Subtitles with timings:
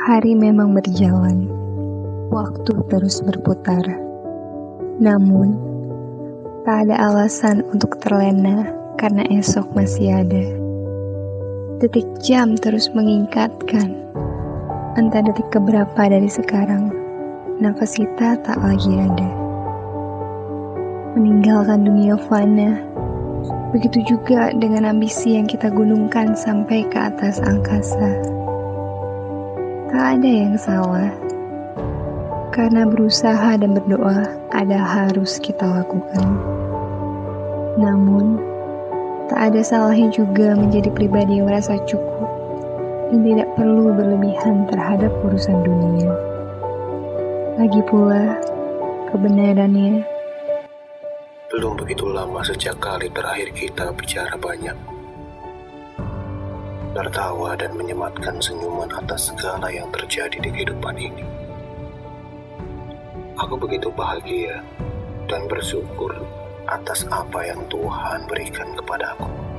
[0.00, 1.44] Hari memang berjalan,
[2.32, 3.84] waktu terus berputar.
[4.96, 5.60] Namun,
[6.64, 8.64] tak ada alasan untuk terlena
[8.96, 10.56] karena esok masih ada.
[11.84, 13.92] Detik jam terus mengingatkan,
[14.96, 16.88] entah detik keberapa dari sekarang,
[17.60, 19.30] nafas kita tak lagi ada.
[21.12, 22.80] Meninggalkan dunia fana,
[23.76, 28.39] begitu juga dengan ambisi yang kita gunungkan sampai ke atas angkasa.
[29.90, 31.10] Tak ada yang salah,
[32.54, 36.30] karena berusaha dan berdoa ada harus kita lakukan.
[37.74, 38.38] Namun,
[39.26, 42.30] tak ada salahnya juga menjadi pribadi yang merasa cukup
[43.10, 46.14] dan tidak perlu berlebihan terhadap urusan dunia.
[47.58, 48.38] Lagi pula,
[49.10, 50.06] kebenarannya
[51.50, 54.99] Belum begitu lama sejak kali terakhir kita bicara banyak.
[56.90, 61.22] Tertawa dan menyematkan senyuman atas segala yang terjadi di kehidupan ini.
[63.38, 64.58] Aku begitu bahagia
[65.30, 66.10] dan bersyukur
[66.66, 69.49] atas apa yang Tuhan berikan kepadaku.